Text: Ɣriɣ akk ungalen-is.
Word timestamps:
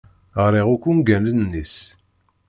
Ɣriɣ 0.43 0.67
akk 0.73 0.83
ungalen-is. 0.91 1.75